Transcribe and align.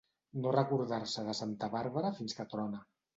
No 0.45 0.53
recordar-se 0.53 1.25
de 1.27 1.35
Santa 1.39 1.69
Bàrbara 1.75 2.11
fins 2.21 2.37
que 2.39 2.47
trona. 2.55 2.81